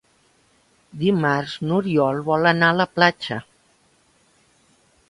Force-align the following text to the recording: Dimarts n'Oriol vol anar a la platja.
Dimarts 1.01 1.53
n'Oriol 1.67 2.25
vol 2.31 2.53
anar 2.53 2.73
a 2.75 2.79
la 2.81 2.89
platja. 2.97 3.39